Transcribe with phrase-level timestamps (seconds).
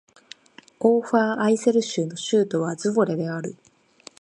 [0.79, 3.55] オーファーアイセル州の州都はズヴォレである